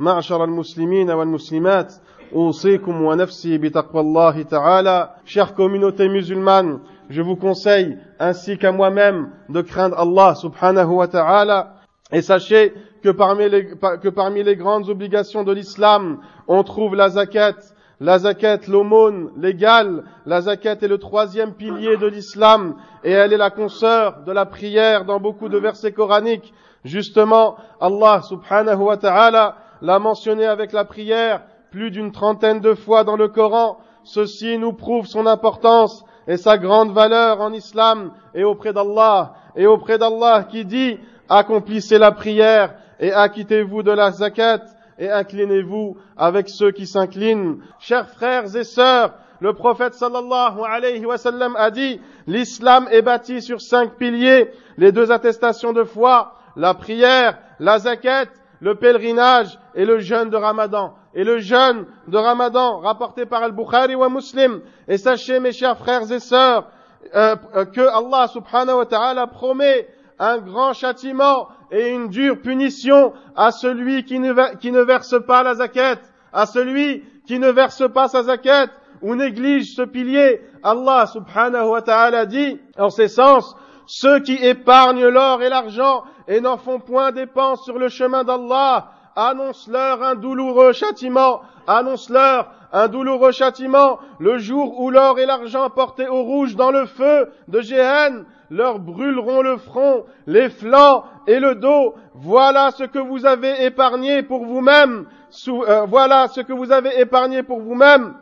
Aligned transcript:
معشر 0.00 0.44
المسلمين 0.44 1.10
والمسلمات 1.10 1.94
أوصيكم 2.34 3.02
ونفسي 3.02 3.58
بتقوى 3.58 4.00
الله 4.00 4.42
تعالى 4.42 5.10
Chère 5.24 5.54
communauté 5.54 6.08
musulmane, 6.08 6.80
je 7.10 7.22
vous 7.22 7.36
conseille, 7.36 7.98
ainsi 8.18 8.58
qu'à 8.58 8.72
moi-même, 8.72 9.30
de 9.48 9.60
craindre 9.62 9.98
Allah 9.98 10.34
subhanahu 10.34 10.92
wa 10.92 11.08
ta'ala. 11.08 11.74
Et 12.12 12.22
sachez 12.22 12.74
que 13.02 13.10
parmi, 13.10 13.48
les, 13.48 13.66
que 14.02 14.08
parmi 14.08 14.42
les 14.42 14.56
grandes 14.56 14.88
obligations 14.88 15.44
de 15.44 15.52
l'islam, 15.52 16.18
on 16.46 16.62
trouve 16.62 16.94
la 16.94 17.08
zakat. 17.10 17.56
La 18.00 18.18
zakat, 18.18 18.60
l'aumône 18.68 19.30
légale. 19.36 20.04
La 20.24 20.40
zakat 20.42 20.78
est 20.82 20.88
le 20.88 20.98
troisième 20.98 21.52
pilier 21.54 21.96
de 21.96 22.06
l'islam 22.06 22.76
et 23.04 23.10
elle 23.10 23.32
est 23.32 23.38
la 23.38 23.50
consoeur 23.50 24.22
de 24.24 24.32
la 24.32 24.46
prière 24.46 25.04
dans 25.04 25.18
beaucoup 25.18 25.48
de 25.48 25.58
versets 25.58 25.92
coraniques. 25.92 26.54
Justement, 26.84 27.56
Allah 27.80 28.22
subhanahu 28.22 28.82
wa 28.82 28.96
ta'ala 28.96 29.56
l'a 29.83 29.99
mentionné 29.99 30.45
avec 30.45 30.71
la 30.71 30.85
prière 30.85 31.43
plus 31.69 31.91
d'une 31.91 32.11
trentaine 32.11 32.61
de 32.61 32.73
fois 32.73 33.03
dans 33.03 33.17
le 33.17 33.27
Coran. 33.27 33.77
Ceci 34.03 34.57
nous 34.57 34.73
prouve 34.73 35.05
son 35.05 35.27
importance 35.27 36.05
et 36.25 36.37
sa 36.37 36.57
grande 36.57 36.93
valeur 36.93 37.41
en 37.41 37.51
islam 37.51 38.11
et 38.33 38.45
auprès 38.45 38.73
d'Allah. 38.73 39.33
Et 39.55 39.67
auprès 39.67 39.97
d'Allah 39.97 40.45
qui 40.49 40.65
dit, 40.65 40.97
accomplissez 41.29 41.97
la 41.97 42.11
prière 42.11 42.75
et 42.99 43.11
acquittez-vous 43.11 43.83
de 43.83 43.91
la 43.91 44.11
zakat 44.11 44.61
et 44.97 45.11
inclinez-vous 45.11 45.97
avec 46.15 46.47
ceux 46.47 46.71
qui 46.71 46.87
s'inclinent. 46.87 47.59
Chers 47.79 48.09
frères 48.09 48.55
et 48.55 48.63
sœurs, 48.63 49.15
le 49.41 49.53
prophète 49.53 49.95
sallallahu 49.95 50.61
alayhi 50.65 51.05
wa 51.05 51.17
sallam 51.17 51.57
a 51.57 51.71
dit, 51.71 51.99
l'islam 52.27 52.87
est 52.91 53.01
bâti 53.01 53.41
sur 53.41 53.59
cinq 53.59 53.95
piliers, 53.95 54.51
les 54.77 54.93
deux 54.93 55.11
attestations 55.11 55.73
de 55.73 55.83
foi, 55.83 56.35
la 56.55 56.73
prière, 56.73 57.39
la 57.59 57.79
zakat, 57.79 58.27
le 58.63 58.75
pèlerinage 58.75 59.59
et 59.75 59.83
le 59.83 59.99
jeûne 59.99 60.29
de 60.29 60.37
Ramadan. 60.37 60.93
Et 61.13 61.25
le 61.25 61.39
jeûne 61.39 61.85
de 62.07 62.17
Ramadan 62.17 62.79
rapporté 62.79 63.25
par 63.25 63.43
Al-Bukhari 63.43 63.93
ou 63.93 64.09
Muslim. 64.09 64.61
Et 64.87 64.97
sachez 64.97 65.41
mes 65.41 65.51
chers 65.51 65.77
frères 65.77 66.09
et 66.09 66.21
sœurs 66.21 66.69
euh, 67.13 67.35
que 67.65 67.81
Allah 67.81 68.29
subhanahu 68.29 68.77
wa 68.77 68.85
ta'ala 68.85 69.27
promet 69.27 69.89
un 70.17 70.37
grand 70.37 70.71
châtiment 70.71 71.49
et 71.71 71.89
une 71.89 72.07
dure 72.07 72.39
punition 72.39 73.11
à 73.35 73.51
celui 73.51 74.05
qui 74.05 74.19
ne, 74.19 74.55
qui 74.55 74.71
ne 74.71 74.81
verse 74.81 75.15
pas 75.27 75.43
la 75.43 75.55
zakat, 75.55 75.99
à 76.31 76.45
celui 76.45 77.03
qui 77.27 77.39
ne 77.39 77.49
verse 77.49 77.83
pas 77.93 78.07
sa 78.07 78.23
zakat 78.23 78.67
ou 79.01 79.15
néglige 79.15 79.75
ce 79.75 79.81
pilier. 79.81 80.39
Allah 80.63 81.05
subhanahu 81.07 81.67
wa 81.67 81.81
ta'ala 81.81 82.25
dit 82.25 82.61
en 82.77 82.89
ces 82.89 83.09
sens, 83.09 83.57
ceux 83.87 84.21
qui 84.21 84.35
épargnent 84.35 85.07
l'or 85.07 85.41
et 85.41 85.49
l'argent 85.49 86.05
et 86.27 86.41
n'en 86.41 86.57
font 86.57 86.79
point 86.79 87.11
dépense 87.11 87.63
sur 87.63 87.77
le 87.77 87.89
chemin 87.89 88.23
d'Allah, 88.23 88.91
annonce-leur 89.15 90.03
un 90.03 90.15
douloureux 90.15 90.73
châtiment, 90.73 91.41
annonce-leur 91.67 92.51
un 92.71 92.87
douloureux 92.87 93.31
châtiment, 93.31 93.99
le 94.19 94.37
jour 94.39 94.79
où 94.79 94.89
l'or 94.89 95.19
et 95.19 95.25
l'argent 95.25 95.69
portés 95.69 96.07
au 96.07 96.23
rouge 96.23 96.55
dans 96.55 96.71
le 96.71 96.85
feu 96.85 97.31
de 97.47 97.61
Jéhen 97.61 98.25
leur 98.49 98.79
brûleront 98.79 99.41
le 99.41 99.57
front, 99.57 100.05
les 100.27 100.49
flancs 100.49 101.05
et 101.27 101.39
le 101.39 101.55
dos. 101.55 101.95
Voilà 102.13 102.71
ce 102.71 102.83
que 102.83 102.99
vous 102.99 103.25
avez 103.25 103.65
épargné 103.65 104.21
pour 104.21 104.45
vous-même. 104.45 105.05
Euh, 105.47 105.85
voilà 105.87 106.27
ce 106.27 106.41
que 106.41 106.53
vous 106.53 106.71
avez 106.71 106.99
épargné 106.99 107.41
pour 107.41 107.59
vous-même. 107.59 108.13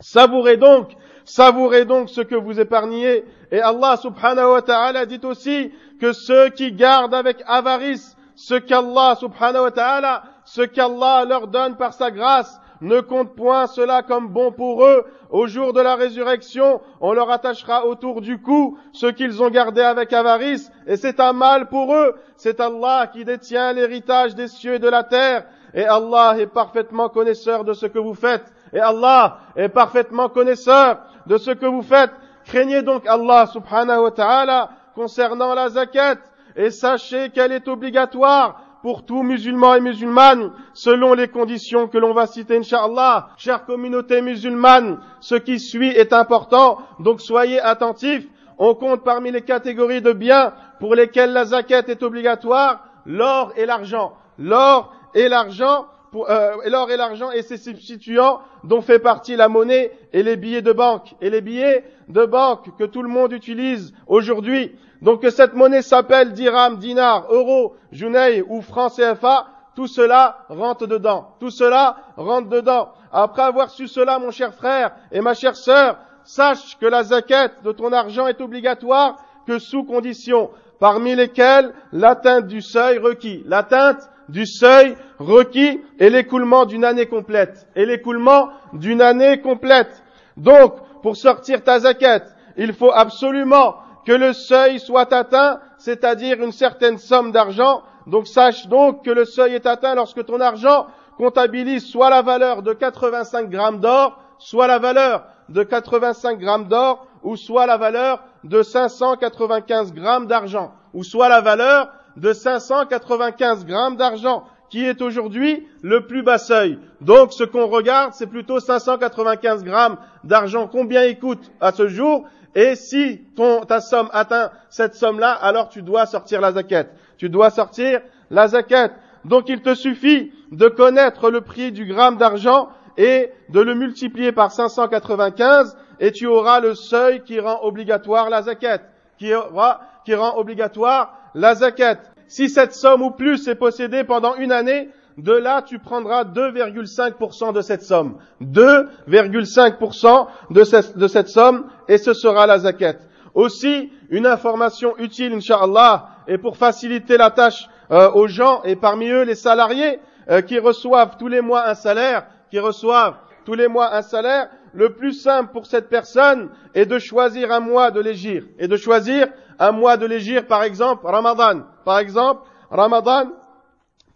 Savourez 0.00 0.56
donc, 0.56 0.96
savourez 1.26 1.84
donc 1.84 2.08
ce 2.08 2.22
que 2.22 2.34
vous 2.34 2.58
épargnez. 2.58 3.24
Et 3.50 3.60
Allah 3.60 3.98
subhanahu 3.98 4.52
wa 4.52 4.62
ta'ala 4.62 5.04
dit 5.04 5.20
aussi 5.24 5.72
que 6.00 6.12
ceux 6.12 6.48
qui 6.48 6.72
gardent 6.72 7.14
avec 7.14 7.42
avarice 7.46 8.16
ce 8.34 8.54
qu'Allah 8.54 9.16
subhanahu 9.18 9.64
wa 9.64 9.70
ta'ala, 9.70 10.22
ce 10.44 10.62
qu'Allah 10.62 11.24
leur 11.26 11.48
donne 11.48 11.76
par 11.76 11.92
sa 11.92 12.10
grâce, 12.10 12.60
ne 12.80 13.00
compte 13.00 13.34
point 13.34 13.66
cela 13.66 14.02
comme 14.02 14.28
bon 14.28 14.52
pour 14.52 14.84
eux. 14.84 15.04
Au 15.30 15.46
jour 15.46 15.72
de 15.72 15.80
la 15.80 15.96
résurrection, 15.96 16.80
on 17.00 17.12
leur 17.12 17.30
attachera 17.30 17.86
autour 17.86 18.20
du 18.20 18.40
cou 18.40 18.78
ce 18.92 19.06
qu'ils 19.06 19.42
ont 19.42 19.50
gardé 19.50 19.80
avec 19.80 20.12
avarice, 20.12 20.70
et 20.86 20.96
c'est 20.96 21.18
un 21.18 21.32
mal 21.32 21.68
pour 21.68 21.94
eux. 21.94 22.14
C'est 22.36 22.60
Allah 22.60 23.08
qui 23.12 23.24
détient 23.24 23.72
l'héritage 23.72 24.34
des 24.34 24.48
cieux 24.48 24.74
et 24.74 24.78
de 24.78 24.88
la 24.88 25.02
terre, 25.02 25.46
et 25.74 25.84
Allah 25.84 26.36
est 26.38 26.46
parfaitement 26.46 27.08
connaisseur 27.08 27.64
de 27.64 27.72
ce 27.72 27.86
que 27.86 27.98
vous 27.98 28.14
faites. 28.14 28.52
Et 28.72 28.80
Allah 28.80 29.38
est 29.56 29.68
parfaitement 29.68 30.28
connaisseur 30.28 30.98
de 31.26 31.36
ce 31.36 31.50
que 31.50 31.66
vous 31.66 31.82
faites. 31.82 32.12
Craignez 32.44 32.82
donc 32.82 33.06
Allah 33.06 33.46
subhanahu 33.46 34.04
wa 34.04 34.10
ta'ala 34.10 34.70
concernant 34.94 35.54
la 35.54 35.68
zakat, 35.68 36.16
et 36.56 36.70
sachez 36.70 37.30
qu'elle 37.30 37.52
est 37.52 37.68
obligatoire 37.68 38.62
pour 38.82 39.04
tout 39.04 39.22
musulman 39.22 39.74
et 39.74 39.80
musulmane, 39.80 40.52
selon 40.72 41.12
les 41.12 41.28
conditions 41.28 41.88
que 41.88 41.98
l'on 41.98 42.14
va 42.14 42.26
citer, 42.26 42.56
Inch'Allah. 42.56 43.30
Chère 43.36 43.66
communauté 43.66 44.22
musulmane, 44.22 44.98
ce 45.20 45.34
qui 45.34 45.58
suit 45.58 45.88
est 45.88 46.12
important, 46.12 46.78
donc 47.00 47.20
soyez 47.20 47.60
attentifs. 47.60 48.26
On 48.58 48.74
compte 48.74 49.02
parmi 49.04 49.32
les 49.32 49.42
catégories 49.42 50.00
de 50.00 50.12
biens 50.12 50.54
pour 50.78 50.94
lesquels 50.94 51.32
la 51.32 51.44
zakat 51.44 51.82
est 51.88 52.02
obligatoire, 52.02 52.84
l'or 53.04 53.52
et 53.56 53.66
l'argent. 53.66 54.14
L'or 54.38 54.94
et 55.14 55.28
l'argent, 55.28 55.86
euh, 56.28 56.56
l'or 56.66 56.90
et 56.90 56.96
l'argent 56.96 57.30
et 57.30 57.42
ses 57.42 57.56
substituants 57.56 58.40
dont 58.64 58.80
fait 58.80 58.98
partie 58.98 59.36
la 59.36 59.48
monnaie 59.48 59.92
et 60.12 60.22
les 60.22 60.36
billets 60.36 60.62
de 60.62 60.72
banque. 60.72 61.14
Et 61.20 61.30
les 61.30 61.40
billets 61.40 61.84
de 62.08 62.24
banque 62.24 62.76
que 62.78 62.84
tout 62.84 63.02
le 63.02 63.08
monde 63.08 63.32
utilise 63.32 63.92
aujourd'hui. 64.06 64.74
Donc 65.02 65.22
que 65.22 65.30
cette 65.30 65.54
monnaie 65.54 65.82
s'appelle 65.82 66.32
dirham, 66.32 66.78
dinar, 66.78 67.26
euro, 67.30 67.76
junei 67.92 68.42
ou 68.48 68.62
franc 68.62 68.88
CFA, 68.88 69.46
tout 69.74 69.86
cela 69.86 70.38
rentre 70.48 70.86
dedans. 70.86 71.34
Tout 71.38 71.50
cela 71.50 71.96
rentre 72.16 72.48
dedans. 72.48 72.88
Après 73.12 73.42
avoir 73.42 73.70
su 73.70 73.88
cela, 73.88 74.18
mon 74.18 74.30
cher 74.30 74.54
frère 74.54 74.92
et 75.12 75.20
ma 75.20 75.34
chère 75.34 75.56
sœur, 75.56 75.98
sache 76.24 76.78
que 76.78 76.86
la 76.86 77.04
zakat 77.04 77.50
de 77.62 77.72
ton 77.72 77.92
argent 77.92 78.26
est 78.26 78.40
obligatoire 78.40 79.16
que 79.46 79.58
sous 79.58 79.84
conditions, 79.84 80.50
parmi 80.80 81.14
lesquelles 81.14 81.72
l'atteinte 81.92 82.46
du 82.46 82.60
seuil 82.60 82.98
requis. 82.98 83.42
L'atteinte 83.46 84.10
du 84.28 84.46
seuil 84.46 84.96
requis 85.18 85.80
et 85.98 86.10
l'écoulement 86.10 86.64
d'une 86.64 86.84
année 86.84 87.06
complète. 87.06 87.66
Et 87.76 87.86
l'écoulement 87.86 88.50
d'une 88.72 89.02
année 89.02 89.40
complète. 89.40 90.02
Donc, 90.36 90.74
pour 91.02 91.16
sortir 91.16 91.62
ta 91.62 91.80
zakat, 91.80 92.24
il 92.56 92.72
faut 92.72 92.92
absolument 92.92 93.76
que 94.06 94.12
le 94.12 94.32
seuil 94.32 94.78
soit 94.78 95.12
atteint, 95.12 95.60
c'est-à-dire 95.78 96.42
une 96.42 96.52
certaine 96.52 96.98
somme 96.98 97.32
d'argent. 97.32 97.82
Donc 98.06 98.26
sache 98.26 98.68
donc 98.68 99.04
que 99.04 99.10
le 99.10 99.24
seuil 99.24 99.54
est 99.54 99.66
atteint 99.66 99.94
lorsque 99.94 100.24
ton 100.24 100.40
argent 100.40 100.86
comptabilise 101.16 101.86
soit 101.86 102.10
la 102.10 102.22
valeur 102.22 102.62
de 102.62 102.72
85 102.72 103.50
grammes 103.50 103.80
d'or, 103.80 104.20
soit 104.38 104.68
la 104.68 104.78
valeur 104.78 105.24
de 105.48 105.62
85 105.62 106.38
grammes 106.38 106.68
d'or, 106.68 107.06
ou 107.22 107.36
soit 107.36 107.66
la 107.66 107.76
valeur 107.76 108.22
de 108.44 108.62
595 108.62 109.92
grammes 109.92 110.26
d'argent, 110.26 110.72
ou 110.94 111.02
soit 111.02 111.28
la 111.28 111.40
valeur 111.40 111.88
de 112.16 112.32
595 112.32 113.66
grammes 113.66 113.96
d'argent, 113.96 114.44
qui 114.70 114.84
est 114.84 115.00
aujourd'hui 115.02 115.66
le 115.82 116.06
plus 116.06 116.22
bas 116.22 116.38
seuil. 116.38 116.78
Donc 117.00 117.32
ce 117.32 117.44
qu'on 117.44 117.66
regarde, 117.66 118.14
c'est 118.14 118.26
plutôt 118.26 118.58
595 118.58 119.64
grammes 119.64 119.96
d'argent. 120.24 120.68
Combien 120.68 121.04
il 121.04 121.18
coûte 121.18 121.50
à 121.60 121.72
ce 121.72 121.88
jour? 121.88 122.26
Et 122.54 122.74
si 122.74 123.20
ta 123.68 123.80
somme 123.80 124.08
atteint 124.12 124.50
cette 124.70 124.94
somme-là, 124.94 125.32
alors 125.32 125.68
tu 125.68 125.82
dois 125.82 126.06
sortir 126.06 126.40
la 126.40 126.52
zakat. 126.52 126.86
Tu 127.18 127.28
dois 127.28 127.50
sortir 127.50 128.00
la 128.30 128.48
zakat. 128.48 128.90
Donc 129.24 129.48
il 129.48 129.60
te 129.60 129.74
suffit 129.74 130.32
de 130.52 130.68
connaître 130.68 131.30
le 131.30 131.42
prix 131.42 131.70
du 131.70 131.84
gramme 131.84 132.16
d'argent 132.16 132.68
et 132.96 133.30
de 133.50 133.60
le 133.60 133.74
multiplier 133.74 134.32
par 134.32 134.52
595 134.52 135.76
et 136.00 136.12
tu 136.12 136.26
auras 136.26 136.60
le 136.60 136.74
seuil 136.74 137.22
qui 137.22 137.40
rend 137.40 137.60
obligatoire 137.62 138.30
la 138.30 138.42
zakat. 138.42 138.80
Qui, 139.18 139.34
aura, 139.34 139.80
qui 140.06 140.14
rend 140.14 140.38
obligatoire 140.38 141.18
la 141.34 141.56
zakat. 141.56 141.98
Si 142.28 142.48
cette 142.48 142.72
somme 142.72 143.02
ou 143.02 143.10
plus 143.10 143.46
est 143.48 143.56
possédée 143.56 144.04
pendant 144.04 144.36
une 144.36 144.52
année, 144.52 144.88
de 145.18 145.32
là, 145.32 145.62
tu 145.62 145.78
prendras 145.78 146.24
2,5% 146.24 147.52
de 147.52 147.60
cette 147.60 147.82
somme. 147.82 148.18
2,5% 148.42 150.26
de, 150.50 150.64
cette, 150.64 150.96
de 150.96 151.08
cette 151.08 151.28
somme, 151.28 151.66
et 151.88 151.98
ce 151.98 152.14
sera 152.14 152.46
la 152.46 152.58
zakat. 152.58 152.96
Aussi, 153.34 153.90
une 154.10 154.26
information 154.26 154.96
utile, 154.98 155.32
inshallah, 155.34 156.08
et 156.28 156.38
pour 156.38 156.56
faciliter 156.56 157.16
la 157.16 157.30
tâche 157.30 157.68
euh, 157.90 158.10
aux 158.12 158.28
gens, 158.28 158.62
et 158.62 158.76
parmi 158.76 159.08
eux 159.08 159.22
les 159.22 159.34
salariés, 159.34 159.98
euh, 160.30 160.40
qui 160.40 160.58
reçoivent 160.58 161.16
tous 161.18 161.28
les 161.28 161.40
mois 161.40 161.66
un 161.66 161.74
salaire, 161.74 162.26
qui 162.50 162.58
reçoivent 162.58 163.16
tous 163.46 163.54
les 163.54 163.68
mois 163.68 163.94
un 163.94 164.02
salaire, 164.02 164.48
le 164.74 164.92
plus 164.92 165.12
simple 165.12 165.52
pour 165.52 165.66
cette 165.66 165.88
personne 165.88 166.50
est 166.74 166.84
de 166.84 166.98
choisir 166.98 167.52
un 167.52 167.60
mois 167.60 167.90
de 167.90 168.00
légir. 168.00 168.42
Et 168.58 168.68
de 168.68 168.76
choisir 168.76 169.28
un 169.58 169.72
mois 169.72 169.96
de 169.96 170.04
légir, 170.04 170.46
par 170.46 170.64
exemple, 170.64 171.06
Ramadan. 171.06 171.62
Par 171.84 171.98
exemple, 171.98 172.42
Ramadan, 172.70 173.30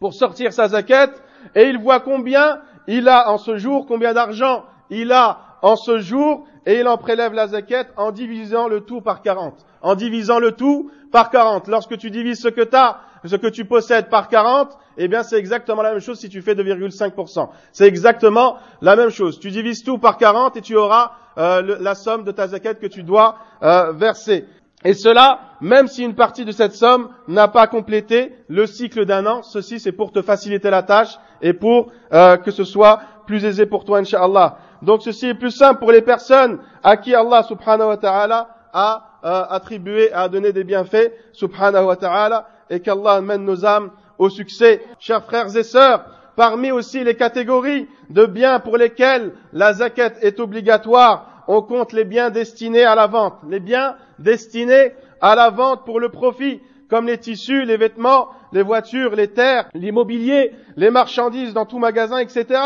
pour 0.00 0.12
sortir 0.12 0.52
sa 0.52 0.68
zakat, 0.68 1.12
et 1.54 1.68
il 1.68 1.78
voit 1.78 2.00
combien 2.00 2.60
il 2.88 3.08
a 3.08 3.30
en 3.30 3.38
ce 3.38 3.56
jour, 3.56 3.86
combien 3.86 4.12
d'argent 4.12 4.64
il 4.90 5.12
a 5.12 5.38
en 5.62 5.76
ce 5.76 5.98
jour, 5.98 6.46
et 6.66 6.80
il 6.80 6.88
en 6.88 6.98
prélève 6.98 7.32
la 7.32 7.46
zakat 7.46 7.86
en 7.96 8.10
divisant 8.10 8.66
le 8.66 8.80
tout 8.80 9.00
par 9.00 9.22
40. 9.22 9.54
En 9.82 9.94
divisant 9.94 10.40
le 10.40 10.52
tout 10.52 10.90
par 11.12 11.30
40. 11.30 11.68
Lorsque 11.68 11.96
tu 11.96 12.10
divises 12.10 12.42
ce 12.42 12.48
que 12.48 12.62
tu 12.62 12.76
as, 12.76 12.98
ce 13.28 13.36
que 13.36 13.46
tu 13.46 13.64
possèdes 13.64 14.08
par 14.08 14.28
40, 14.28 14.76
eh 14.96 15.08
bien 15.08 15.22
c'est 15.22 15.38
exactement 15.38 15.82
la 15.82 15.92
même 15.92 16.00
chose 16.00 16.18
si 16.18 16.28
tu 16.28 16.42
fais 16.42 16.54
2,5%. 16.54 17.48
C'est 17.72 17.86
exactement 17.86 18.56
la 18.80 18.96
même 18.96 19.10
chose. 19.10 19.38
Tu 19.38 19.50
divises 19.50 19.82
tout 19.82 19.98
par 19.98 20.16
40 20.16 20.56
et 20.56 20.60
tu 20.60 20.76
auras 20.76 21.12
euh, 21.38 21.76
la 21.80 21.94
somme 21.94 22.24
de 22.24 22.32
ta 22.32 22.48
zakat 22.48 22.74
que 22.74 22.86
tu 22.86 23.02
dois 23.02 23.36
euh, 23.62 23.92
verser. 23.92 24.46
Et 24.84 24.94
cela, 24.94 25.40
même 25.60 25.88
si 25.88 26.02
une 26.02 26.14
partie 26.14 26.46
de 26.46 26.52
cette 26.52 26.74
somme 26.74 27.10
n'a 27.28 27.48
pas 27.48 27.66
complété 27.66 28.34
le 28.48 28.66
cycle 28.66 29.04
d'un 29.04 29.26
an, 29.26 29.42
ceci 29.42 29.78
c'est 29.78 29.92
pour 29.92 30.12
te 30.12 30.22
faciliter 30.22 30.70
la 30.70 30.82
tâche 30.82 31.18
et 31.42 31.52
pour 31.52 31.92
euh, 32.12 32.38
que 32.38 32.50
ce 32.50 32.64
soit 32.64 33.00
plus 33.26 33.44
aisé 33.44 33.66
pour 33.66 33.84
toi, 33.84 33.98
inshallah. 33.98 34.56
Donc 34.80 35.02
ceci 35.02 35.26
est 35.28 35.34
plus 35.34 35.50
simple 35.50 35.78
pour 35.78 35.92
les 35.92 36.00
personnes 36.00 36.58
à 36.82 36.96
qui 36.96 37.14
Allah 37.14 37.42
subhanahu 37.42 37.88
wa 37.88 37.96
ta'ala 37.98 38.48
a 38.72 39.06
attribué, 39.22 40.10
a 40.12 40.28
donné 40.30 40.50
des 40.52 40.64
bienfaits, 40.64 41.12
subhanahu 41.32 41.84
wa 41.84 41.96
ta'ala, 41.96 42.46
et 42.70 42.80
qu'Allah 42.80 43.20
mène 43.20 43.44
nos 43.44 43.66
âmes 43.66 43.90
au 44.18 44.30
succès. 44.30 44.82
Chers 44.98 45.24
frères 45.24 45.54
et 45.56 45.62
sœurs, 45.62 46.04
parmi 46.36 46.70
aussi 46.70 47.04
les 47.04 47.16
catégories 47.16 47.88
de 48.08 48.24
biens 48.24 48.60
pour 48.60 48.76
lesquels 48.76 49.32
la 49.52 49.74
zakat 49.74 50.12
est 50.22 50.40
obligatoire, 50.40 51.44
on 51.48 51.62
compte 51.62 51.92
les 51.92 52.04
biens 52.04 52.30
destinés 52.30 52.84
à 52.84 52.94
la 52.94 53.08
vente, 53.08 53.34
les 53.48 53.60
biens 53.60 53.96
destinés 54.18 54.92
à 55.20 55.34
la 55.34 55.50
vente 55.50 55.84
pour 55.84 56.00
le 56.00 56.08
profit, 56.08 56.60
comme 56.88 57.06
les 57.06 57.18
tissus, 57.18 57.64
les 57.64 57.76
vêtements, 57.76 58.28
les 58.52 58.62
voitures, 58.62 59.14
les 59.14 59.28
terres, 59.28 59.68
l'immobilier, 59.74 60.52
les 60.76 60.90
marchandises 60.90 61.52
dans 61.52 61.66
tout 61.66 61.78
magasin, 61.78 62.18
etc. 62.18 62.60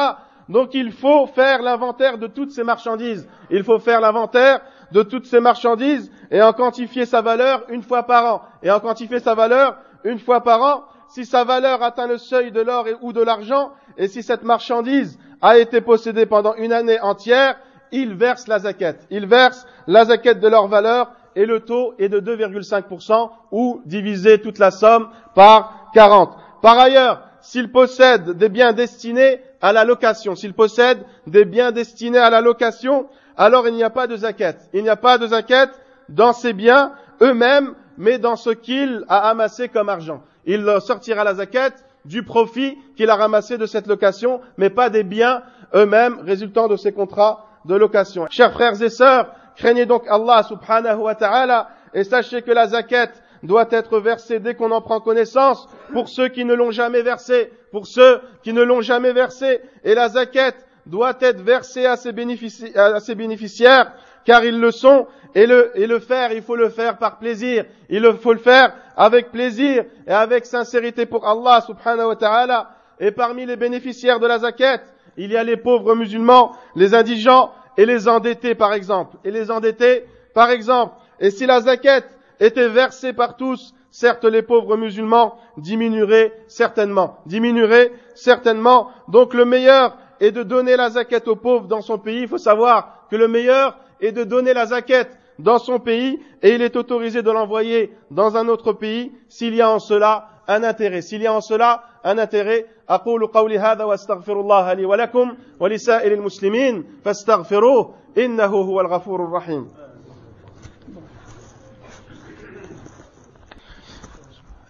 Donc 0.48 0.74
il 0.74 0.92
faut 0.92 1.26
faire 1.26 1.62
l'inventaire 1.62 2.18
de 2.18 2.26
toutes 2.26 2.50
ces 2.50 2.64
marchandises. 2.64 3.26
Il 3.50 3.64
faut 3.64 3.78
faire 3.78 4.00
l'inventaire 4.00 4.60
de 4.92 5.02
toutes 5.02 5.26
ces 5.26 5.40
marchandises 5.40 6.10
et 6.30 6.42
en 6.42 6.52
quantifier 6.52 7.06
sa 7.06 7.22
valeur 7.22 7.64
une 7.68 7.82
fois 7.82 8.04
par 8.04 8.34
an. 8.34 8.42
Et 8.62 8.70
en 8.70 8.80
quantifier 8.80 9.20
sa 9.20 9.34
valeur 9.34 9.76
une 10.04 10.18
fois 10.18 10.42
par 10.42 10.62
an, 10.62 10.84
si 11.08 11.24
sa 11.24 11.44
valeur 11.44 11.82
atteint 11.82 12.06
le 12.06 12.18
seuil 12.18 12.52
de 12.52 12.60
l'or 12.60 12.86
ou 13.02 13.12
de 13.12 13.22
l'argent, 13.22 13.72
et 13.96 14.08
si 14.08 14.22
cette 14.22 14.42
marchandise 14.42 15.18
a 15.40 15.58
été 15.58 15.80
possédée 15.80 16.26
pendant 16.26 16.54
une 16.54 16.72
année 16.72 17.00
entière, 17.00 17.56
ils 17.92 18.14
versent 18.14 18.48
la 18.48 18.58
zakat. 18.58 18.94
Ils 19.10 19.26
versent 19.26 19.66
la 19.86 20.04
zakat 20.04 20.34
de 20.34 20.48
leur 20.48 20.68
valeur 20.68 21.12
et 21.36 21.46
le 21.46 21.60
taux 21.60 21.94
est 21.98 22.08
de 22.08 22.20
2,5% 22.20 23.30
ou 23.52 23.82
diviser 23.84 24.40
toute 24.40 24.58
la 24.58 24.70
somme 24.70 25.08
par 25.34 25.90
40. 25.94 26.36
Par 26.62 26.78
ailleurs, 26.78 27.22
s'ils 27.40 27.70
possèdent 27.70 28.30
des 28.30 28.48
biens 28.48 28.72
destinés 28.72 29.40
à 29.60 29.72
la 29.72 29.84
location, 29.84 30.34
s'ils 30.34 30.54
possèdent 30.54 31.04
des 31.26 31.44
biens 31.44 31.72
destinés 31.72 32.18
à 32.18 32.30
la 32.30 32.40
location, 32.40 33.08
alors 33.36 33.68
il 33.68 33.74
n'y 33.74 33.82
a 33.82 33.90
pas 33.90 34.06
de 34.06 34.16
zakat. 34.16 34.54
Il 34.72 34.82
n'y 34.82 34.88
a 34.88 34.96
pas 34.96 35.18
de 35.18 35.26
zakat 35.26 35.70
dans 36.08 36.32
ces 36.32 36.52
biens 36.52 36.92
eux-mêmes, 37.20 37.74
mais 37.98 38.18
dans 38.18 38.36
ce 38.36 38.50
qu'il 38.50 39.04
a 39.08 39.28
amassé 39.28 39.68
comme 39.68 39.88
argent. 39.88 40.22
Il 40.46 40.66
sortira 40.80 41.24
la 41.24 41.34
zakat 41.34 41.70
du 42.04 42.22
profit 42.22 42.76
qu'il 42.96 43.10
a 43.10 43.16
ramassé 43.16 43.56
de 43.58 43.66
cette 43.66 43.86
location, 43.86 44.40
mais 44.58 44.70
pas 44.70 44.90
des 44.90 45.02
biens 45.02 45.42
eux-mêmes 45.74 46.20
résultant 46.20 46.68
de 46.68 46.76
ces 46.76 46.92
contrats 46.92 47.46
de 47.64 47.74
location. 47.74 48.26
Chers 48.30 48.52
frères 48.52 48.80
et 48.82 48.90
sœurs, 48.90 49.28
craignez 49.56 49.86
donc 49.86 50.04
Allah 50.08 50.42
subhanahu 50.42 50.98
wa 50.98 51.14
ta'ala 51.14 51.68
et 51.94 52.04
sachez 52.04 52.42
que 52.42 52.50
la 52.50 52.68
zakat 52.68 53.08
doit 53.42 53.68
être 53.70 53.98
versée 53.98 54.38
dès 54.38 54.54
qu'on 54.54 54.70
en 54.70 54.80
prend 54.80 55.00
connaissance 55.00 55.68
pour 55.92 56.08
ceux 56.08 56.28
qui 56.28 56.44
ne 56.44 56.54
l'ont 56.54 56.70
jamais 56.70 57.02
versée, 57.02 57.52
pour 57.70 57.86
ceux 57.86 58.20
qui 58.42 58.52
ne 58.52 58.62
l'ont 58.62 58.80
jamais 58.80 59.12
versée. 59.12 59.60
Et 59.84 59.94
la 59.94 60.08
zakat 60.08 60.52
doit 60.86 61.16
être 61.20 61.40
versée 61.40 61.86
à 61.86 61.96
ses, 61.96 62.12
bénéficiaires 62.12 63.92
car 64.24 64.44
ils 64.44 64.58
le 64.58 64.70
sont 64.70 65.06
et 65.34 65.46
le, 65.46 65.72
et 65.74 65.86
le 65.86 65.98
faire, 65.98 66.32
il 66.32 66.42
faut 66.42 66.56
le 66.56 66.68
faire 66.68 66.96
par 66.98 67.18
plaisir. 67.18 67.64
Il 67.88 68.04
faut 68.20 68.32
le 68.32 68.38
faire 68.38 68.72
avec 68.96 69.32
plaisir 69.32 69.84
et 70.06 70.12
avec 70.12 70.46
sincérité 70.46 71.06
pour 71.06 71.26
Allah 71.26 71.60
subhanahu 71.60 72.08
wa 72.08 72.16
ta'ala. 72.16 72.70
Et 73.00 73.10
parmi 73.10 73.44
les 73.44 73.56
bénéficiaires 73.56 74.20
de 74.20 74.26
la 74.26 74.38
zakat, 74.38 74.80
il 75.16 75.32
y 75.32 75.36
a 75.36 75.42
les 75.42 75.56
pauvres 75.56 75.94
musulmans, 75.96 76.52
les 76.76 76.94
indigents 76.94 77.50
et 77.76 77.84
les 77.84 78.06
endettés 78.08 78.54
par 78.54 78.72
exemple. 78.72 79.16
Et 79.24 79.32
les 79.32 79.50
endettés 79.50 80.04
par 80.34 80.50
exemple. 80.50 80.94
Et 81.18 81.30
si 81.30 81.46
la 81.46 81.60
zakat 81.60 82.02
était 82.38 82.68
versée 82.68 83.12
par 83.12 83.36
tous, 83.36 83.74
certes 83.90 84.24
les 84.24 84.42
pauvres 84.42 84.76
musulmans 84.76 85.36
diminueraient 85.56 86.32
certainement. 86.46 87.18
Diminueraient 87.26 87.92
certainement. 88.14 88.90
Donc 89.08 89.34
le 89.34 89.44
meilleur 89.44 89.96
est 90.20 90.30
de 90.30 90.44
donner 90.44 90.76
la 90.76 90.90
zakat 90.90 91.26
aux 91.26 91.36
pauvres 91.36 91.66
dans 91.66 91.80
son 91.80 91.98
pays. 91.98 92.22
Il 92.22 92.28
faut 92.28 92.38
savoir 92.38 93.06
que 93.10 93.16
le 93.16 93.26
meilleur 93.26 93.76
est 94.00 94.12
de 94.12 94.24
donner 94.24 94.52
la 94.52 94.66
zakat 94.66 95.08
dans 95.38 95.58
son 95.58 95.78
pays 95.78 96.20
et 96.42 96.54
il 96.54 96.62
est 96.62 96.76
autorisé 96.76 97.22
de 97.22 97.30
l'envoyer 97.30 97.92
dans 98.10 98.36
un 98.36 98.48
autre 98.48 98.72
pays 98.72 99.12
s'il 99.28 99.54
y 99.54 99.62
a 99.62 99.70
en 99.70 99.78
cela 99.78 100.28
un 100.46 100.62
intérêt. 100.62 101.02
S'il 101.02 101.22
y 101.22 101.26
a 101.26 101.32
en 101.32 101.40
cela 101.40 101.82
un 102.04 102.18
intérêt, 102.18 102.66
أقول 102.88 103.26
قولي 103.26 103.58
هذا 103.58 103.84
وأستغفر 103.84 104.40
الله 104.40 104.72
لي 104.72 104.84
ولكم 104.84 105.36
ولسائر 105.60 106.12
المسلمين 106.12 106.84
فاستغفروه 107.04 107.94
إنه 108.18 108.44
هو 108.44 108.80
الغفور 108.80 109.24
الرحيم 109.24 109.68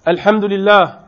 الحمد 0.08 0.44
لله 0.44 0.98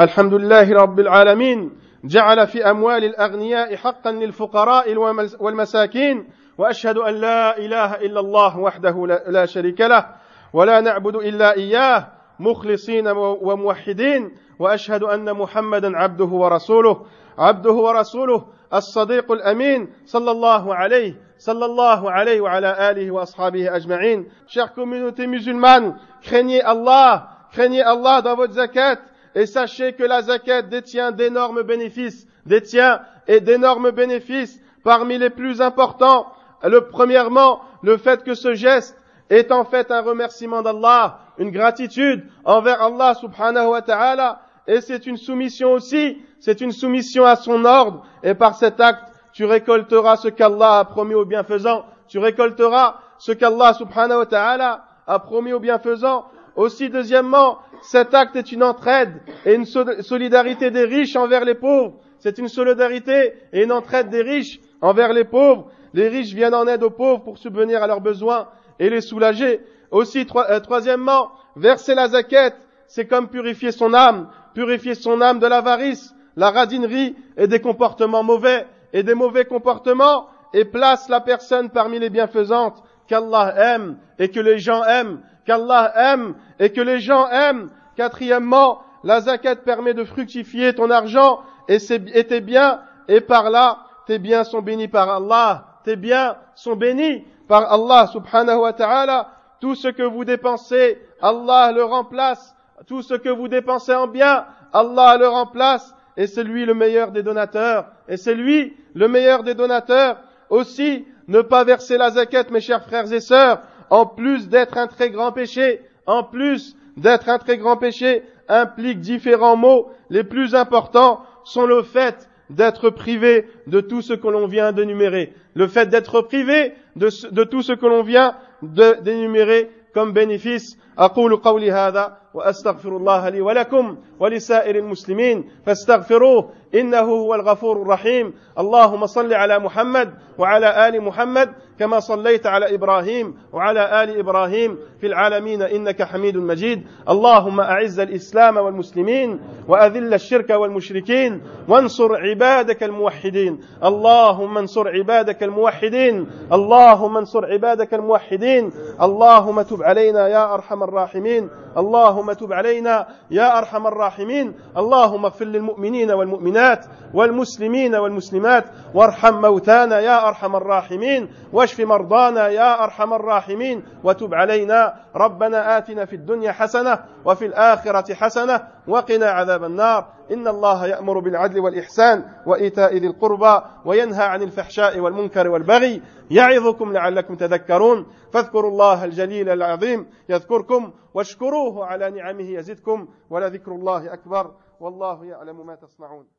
الحمد 0.00 0.34
لله 0.34 0.72
رب 0.72 1.00
العالمين 1.00 1.72
جعل 2.04 2.46
في 2.46 2.70
أموال 2.70 3.04
الأغنياء 3.04 3.76
حقا 3.76 4.12
للفقراء 4.12 4.96
والمساكين 5.40 6.28
وأشهد 6.58 6.98
أن 6.98 7.14
لا 7.14 7.58
إله 7.58 7.94
إلا 7.94 8.20
الله 8.20 8.58
وحده 8.58 9.06
لا 9.28 9.46
شريك 9.46 9.80
له 9.80 10.06
ولا 10.52 10.80
نعبد 10.80 11.16
إلا 11.16 11.56
إياه 11.56 12.08
مخلصين 12.40 13.08
وموحدين 13.18 14.36
وأشهد 14.58 15.02
أن 15.02 15.32
محمدا 15.32 15.96
عبده 15.96 16.24
ورسوله 16.24 17.06
عبده 17.38 17.72
ورسوله 17.72 18.44
الصديق 18.74 19.32
الأمين 19.32 19.88
صلى 20.04 20.30
الله 20.30 20.74
عليه 20.74 21.14
صلى 21.38 21.64
الله 21.64 22.10
عليه 22.10 22.40
وعلى 22.40 22.90
آله 22.90 23.10
وأصحابه 23.10 23.76
أجمعين. 23.76 24.28
شيخ 24.46 24.66
كوميونيتي 24.74 25.26
مسلمان 25.26 25.96
خني 26.24 26.70
الله 26.70 27.22
خني 27.52 27.90
الله 27.92 28.20
dans 28.22 28.36
votre 28.36 28.52
zakat 28.54 28.98
et 29.34 29.46
sachez 29.46 29.92
que 29.92 30.04
la 30.04 30.22
zakat 30.22 30.62
détient 30.62 31.12
d'énormes 31.12 31.62
bénéfices 31.62 32.26
détient 32.46 33.00
et 33.28 33.40
d'énormes 33.40 33.90
bénéfices 33.90 34.58
parmi 34.82 35.18
les 35.18 35.30
plus 35.30 35.60
importants. 35.60 36.26
Le, 36.62 36.88
premièrement, 36.88 37.60
le 37.82 37.96
fait 37.96 38.24
que 38.24 38.34
ce 38.34 38.54
geste 38.54 38.96
est 39.30 39.52
en 39.52 39.64
fait 39.64 39.90
un 39.90 40.02
remerciement 40.02 40.62
d'Allah, 40.62 41.18
une 41.38 41.50
gratitude 41.50 42.26
envers 42.44 42.80
Allah 42.82 43.14
subhanahu 43.14 43.66
wa 43.68 43.82
ta'ala, 43.82 44.40
et 44.66 44.80
c'est 44.80 45.06
une 45.06 45.16
soumission 45.16 45.72
aussi, 45.72 46.18
c'est 46.40 46.60
une 46.60 46.72
soumission 46.72 47.24
à 47.24 47.36
son 47.36 47.64
ordre, 47.64 48.04
et 48.22 48.34
par 48.34 48.56
cet 48.56 48.80
acte, 48.80 49.12
tu 49.32 49.44
récolteras 49.44 50.16
ce 50.16 50.28
qu'Allah 50.28 50.78
a 50.78 50.84
promis 50.84 51.14
aux 51.14 51.24
bienfaisants, 51.24 51.84
tu 52.08 52.18
récolteras 52.18 52.96
ce 53.18 53.32
qu'Allah 53.32 53.74
subhanahu 53.74 54.18
wa 54.18 54.26
ta'ala 54.26 54.84
a 55.06 55.18
promis 55.18 55.52
aux 55.52 55.60
bienfaisants. 55.60 56.26
Aussi, 56.56 56.88
deuxièmement, 56.88 57.58
cet 57.82 58.14
acte 58.14 58.34
est 58.36 58.50
une 58.50 58.62
entraide 58.62 59.20
et 59.44 59.54
une 59.54 59.66
solidarité 59.66 60.70
des 60.70 60.84
riches 60.84 61.16
envers 61.16 61.44
les 61.44 61.54
pauvres. 61.54 61.94
C'est 62.18 62.38
une 62.38 62.48
solidarité 62.48 63.34
et 63.52 63.62
une 63.62 63.72
entraide 63.72 64.08
des 64.08 64.22
riches 64.22 64.58
envers 64.80 65.12
les 65.12 65.24
pauvres. 65.24 65.70
Les 65.96 66.08
riches 66.08 66.34
viennent 66.34 66.54
en 66.54 66.66
aide 66.66 66.82
aux 66.82 66.90
pauvres 66.90 67.22
pour 67.22 67.38
subvenir 67.38 67.82
à 67.82 67.86
leurs 67.86 68.02
besoins 68.02 68.48
et 68.78 68.90
les 68.90 69.00
soulager. 69.00 69.62
Aussi, 69.90 70.26
euh, 70.36 70.60
troisièmement, 70.60 71.30
verser 71.56 71.94
la 71.94 72.08
zaquette, 72.08 72.56
c'est 72.86 73.06
comme 73.06 73.28
purifier 73.28 73.72
son 73.72 73.94
âme, 73.94 74.28
purifier 74.52 74.94
son 74.94 75.22
âme 75.22 75.38
de 75.38 75.46
l'avarice, 75.46 76.14
la 76.36 76.50
radinerie 76.50 77.16
et 77.38 77.46
des 77.46 77.62
comportements 77.62 78.22
mauvais 78.22 78.66
et 78.92 79.04
des 79.04 79.14
mauvais 79.14 79.46
comportements 79.46 80.26
et 80.52 80.66
place 80.66 81.08
la 81.08 81.22
personne 81.22 81.70
parmi 81.70 81.98
les 81.98 82.10
bienfaisantes 82.10 82.82
qu'Allah 83.08 83.54
aime 83.56 83.96
et 84.18 84.28
que 84.28 84.40
les 84.40 84.58
gens 84.58 84.84
aiment, 84.84 85.20
qu'Allah 85.46 85.94
aime 85.96 86.34
et 86.58 86.72
que 86.72 86.82
les 86.82 87.00
gens 87.00 87.26
aiment. 87.30 87.70
Quatrièmement, 87.96 88.82
la 89.02 89.22
zakat 89.22 89.56
permet 89.56 89.94
de 89.94 90.04
fructifier 90.04 90.74
ton 90.74 90.90
argent 90.90 91.40
et, 91.68 91.78
tes 91.78 92.40
biens 92.42 92.82
et 93.08 93.22
par 93.22 93.48
là, 93.48 93.78
tes 94.06 94.18
biens 94.18 94.44
sont 94.44 94.60
bénis 94.60 94.88
par 94.88 95.08
Allah 95.08 95.64
tes 95.86 95.94
biens 95.94 96.36
sont 96.56 96.74
bénis 96.74 97.24
par 97.46 97.72
Allah 97.72 98.08
subhanahu 98.08 98.58
wa 98.58 98.72
ta'ala. 98.72 99.30
Tout 99.60 99.76
ce 99.76 99.86
que 99.86 100.02
vous 100.02 100.24
dépensez, 100.24 101.00
Allah 101.22 101.70
le 101.72 101.84
remplace. 101.84 102.56
Tout 102.88 103.02
ce 103.02 103.14
que 103.14 103.28
vous 103.28 103.46
dépensez 103.46 103.94
en 103.94 104.08
bien, 104.08 104.46
Allah 104.72 105.16
le 105.16 105.28
remplace. 105.28 105.94
et 106.16 106.26
c'est 106.26 106.42
lui 106.42 106.64
le 106.64 106.74
meilleur 106.74 107.12
des 107.12 107.22
donateurs, 107.22 107.86
et 108.08 108.16
c'est 108.16 108.34
lui 108.34 108.74
le 108.94 109.06
meilleur 109.06 109.42
des 109.44 109.54
donateurs. 109.54 110.16
Aussi, 110.48 111.06
ne 111.28 111.42
pas 111.42 111.62
verser 111.62 111.98
la 111.98 112.10
zakat, 112.10 112.46
mes 112.50 112.60
chers 112.60 112.82
frères 112.82 113.12
et 113.12 113.20
sœurs, 113.20 113.60
en 113.90 114.06
plus 114.06 114.48
d'être 114.48 114.78
un 114.78 114.88
très 114.88 115.10
grand 115.10 115.30
péché, 115.30 115.82
en 116.06 116.24
plus 116.24 116.74
d'être 116.96 117.28
un 117.28 117.38
très 117.38 117.58
grand 117.58 117.76
péché, 117.76 118.24
implique 118.48 119.00
différents 119.00 119.56
mots. 119.56 119.90
Les 120.10 120.24
plus 120.24 120.54
importants 120.54 121.20
sont 121.44 121.66
le 121.66 121.82
fait 121.82 122.28
d'être 122.50 122.90
privé 122.90 123.46
de 123.66 123.80
tout 123.80 124.02
ce 124.02 124.12
que 124.12 124.28
l'on 124.28 124.46
vient 124.46 124.72
d'énumérer. 124.72 125.32
Le 125.54 125.66
fait 125.66 125.88
d'être 125.88 126.22
privé 126.22 126.72
de, 126.96 127.44
tout 127.44 127.62
ce 127.62 127.72
que 127.72 127.86
l'on 127.86 128.02
vient 128.02 128.36
d'énumérer 128.62 129.70
comme 129.92 130.12
bénéfice. 130.12 130.78
أقول 130.98 131.36
قولي 131.36 131.72
هذا 131.72 132.16
وأستغفر 132.34 132.96
الله 132.96 133.28
لي 133.28 133.40
ولكم 133.40 133.96
ولسائر 134.20 134.76
المسلمين 134.76 135.50
فاستغفروه 135.66 136.50
إنه 136.74 136.98
هو 136.98 137.34
الغفور 137.34 137.82
الرحيم. 137.82 138.34
اللهم 138.58 139.06
صل 139.06 139.34
على 139.34 139.58
محمد 139.58 140.14
وعلى 140.38 140.88
آل 140.88 141.02
محمد 141.02 141.52
كما 141.78 142.00
صليت 142.00 142.46
على 142.46 142.74
إبراهيم 142.74 143.38
وعلى 143.52 144.02
آل 144.02 144.18
إبراهيم 144.18 144.78
في 145.00 145.06
العالمين 145.06 145.62
إنك 145.62 146.02
حميد 146.02 146.36
مجيد. 146.36 146.86
اللهم 147.08 147.60
أعز 147.60 148.00
الإسلام 148.00 148.56
والمسلمين 148.56 149.40
وأذل 149.68 150.14
الشرك 150.14 150.50
والمشركين 150.50 151.42
وانصر 151.68 152.16
عبادك 152.16 152.82
الموحدين. 152.82 153.60
اللهم 153.84 154.58
انصر 154.58 154.88
عبادك 154.88 155.42
الموحدين. 155.42 156.26
اللهم 156.52 157.16
انصر 157.16 157.44
عبادك 157.52 157.94
الموحدين. 157.94 158.72
اللهم 159.02 159.62
تب 159.62 159.82
علينا 159.82 160.28
يا 160.28 160.54
أرحم 160.54 160.82
الراحمين. 160.88 161.50
اللهم 161.76 162.32
تب 162.32 162.52
علينا 162.52 163.06
يا 163.30 163.58
أرحم 163.58 163.86
الراحمين. 163.86 164.54
اللهم 164.76 165.24
اغفر 165.24 165.44
للمؤمنين 165.44 166.10
والمؤمنات 166.10 166.86
والمسلمين 167.14 167.94
والمسلمات. 167.94 168.64
وارحم 168.94 169.34
موتانا 169.40 170.00
يا 170.00 170.28
أرحم 170.28 170.56
الراحمين. 170.56 171.28
واشف 171.52 171.80
مرضانا 171.80 172.48
يا 172.48 172.84
أرحم 172.84 173.14
الراحمين. 173.14 173.82
وتب 174.04 174.34
علينا. 174.34 174.94
ربنا 175.16 175.78
آتنا 175.78 176.04
في 176.04 176.16
الدنيا 176.16 176.52
حسنة 176.52 176.98
وفي 177.24 177.46
الآخرة 177.46 178.14
حسنة 178.14 178.60
وقنا 178.88 179.26
عذاب 179.26 179.64
النار. 179.64 180.06
إن 180.32 180.48
الله 180.48 180.86
يأمر 180.86 181.18
بالعدل 181.18 181.60
والإحسان 181.60 182.24
وإيتاء 182.46 182.96
ذي 182.96 183.06
القربى 183.06 183.60
وينهى 183.84 184.24
عن 184.24 184.42
الفحشاء 184.42 184.98
والمنكر 184.98 185.48
والبغي. 185.48 186.02
يعظكم 186.30 186.92
لعلكم 186.92 187.34
تذكرون. 187.34 188.06
فاذكروا 188.32 188.70
الله 188.70 189.04
الجليل 189.04 189.48
العظيم. 189.48 190.10
يذكركم 190.28 190.92
واشكروه 191.14 191.86
على 191.86 192.10
نعمه 192.10 192.50
يزدكم. 192.50 193.08
ولذكر 193.30 193.72
الله 193.72 194.12
أكبر. 194.12 194.54
والله 194.80 195.24
يعلم 195.24 195.66
ما 195.66 195.74
تصنعون. 195.74 196.35